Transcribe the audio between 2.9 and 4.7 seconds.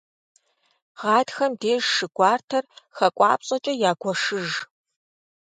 хакӏуапщӏэкӏэ ягуэшыж.